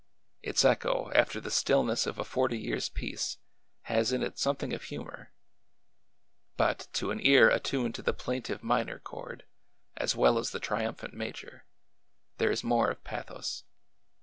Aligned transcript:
Its 0.41 0.65
echo 0.65 1.11
after 1.13 1.39
the 1.39 1.51
stillness 1.51 2.07
of 2.07 2.17
a 2.17 2.23
forty 2.23 2.57
years' 2.57 2.89
peace 2.89 3.37
has 3.83 4.11
in 4.11 4.23
it 4.23 4.39
something 4.39 4.73
of 4.73 4.81
humor; 4.85 5.31
but 6.57 6.87
to 6.91 7.11
an 7.11 7.19
ear 7.23 7.49
attuned 7.51 7.93
to 7.93 8.01
the 8.01 8.11
plaintive 8.11 8.63
minor 8.63 8.97
chord 8.97 9.45
as 9.95 10.15
well 10.15 10.39
as 10.39 10.49
the 10.49 10.59
triumphant 10.59 11.13
major, 11.13 11.67
there 12.39 12.49
is 12.49 12.63
more 12.63 12.89
of 12.89 13.03
pathos. 13.03 13.63